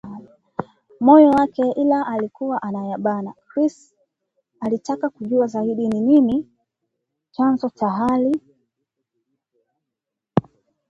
moyo 0.99 1.29
wake 1.31 1.63
ila 1.77 2.07
alikuwa 2.07 2.61
anayabana! 2.61 3.33
Chris 3.47 3.95
alitaka 4.59 5.09
kujua 5.09 5.47
zaidi 5.47 5.87
ni 5.87 6.01
nini 6.01 6.49
chanzo 7.31 7.67
halisi 7.67 7.79
cha 7.79 7.89
hali 7.89 8.41